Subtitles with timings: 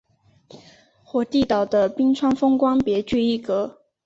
[1.03, 3.83] 火地岛的冰川风光别具一格。